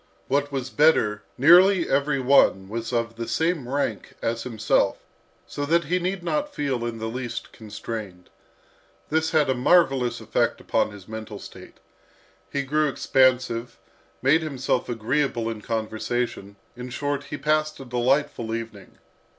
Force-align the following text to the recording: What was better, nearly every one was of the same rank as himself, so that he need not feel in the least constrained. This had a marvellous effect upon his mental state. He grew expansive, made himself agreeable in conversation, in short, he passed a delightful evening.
What 0.27 0.51
was 0.51 0.71
better, 0.71 1.21
nearly 1.37 1.87
every 1.87 2.19
one 2.19 2.67
was 2.69 2.91
of 2.91 3.17
the 3.17 3.27
same 3.27 3.69
rank 3.69 4.15
as 4.19 4.41
himself, 4.41 4.97
so 5.45 5.63
that 5.67 5.83
he 5.83 5.99
need 5.99 6.23
not 6.23 6.55
feel 6.55 6.83
in 6.87 6.97
the 6.97 7.05
least 7.07 7.51
constrained. 7.51 8.31
This 9.11 9.29
had 9.29 9.47
a 9.47 9.53
marvellous 9.53 10.19
effect 10.19 10.59
upon 10.59 10.89
his 10.89 11.07
mental 11.07 11.37
state. 11.37 11.77
He 12.51 12.63
grew 12.63 12.89
expansive, 12.89 13.77
made 14.23 14.41
himself 14.41 14.89
agreeable 14.89 15.51
in 15.51 15.61
conversation, 15.61 16.55
in 16.75 16.89
short, 16.89 17.25
he 17.25 17.37
passed 17.37 17.79
a 17.79 17.85
delightful 17.85 18.55
evening. 18.55 18.97